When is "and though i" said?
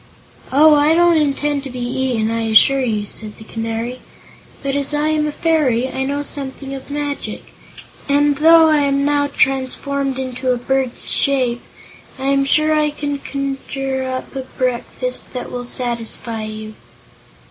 8.09-8.77